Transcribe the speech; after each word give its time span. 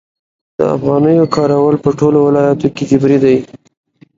د 0.57 0.59
افغانیو 0.75 1.31
کارول 1.35 1.75
په 1.83 1.89
ټولو 1.99 2.19
ولایتونو 2.27 2.73
کې 2.75 2.83
جبري 2.89 3.17
دي؟ 3.23 3.35